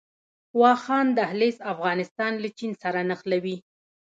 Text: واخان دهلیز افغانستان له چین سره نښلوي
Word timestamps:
واخان 0.61 1.07
دهلیز 1.19 1.57
افغانستان 1.73 2.33
له 2.43 2.49
چین 2.57 2.71
سره 2.81 2.99
نښلوي 3.09 3.57